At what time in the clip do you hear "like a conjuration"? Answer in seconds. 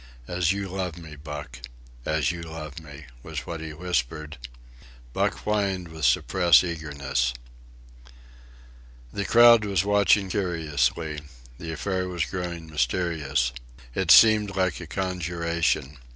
14.55-15.99